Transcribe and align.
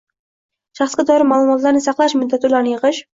Shaxsga 0.79 1.05
doir 1.09 1.23
ma’lumotlarni 1.31 1.83
saqlash 1.89 2.17
muddati 2.23 2.51
ularni 2.51 2.73
yig‘ish 2.75 3.03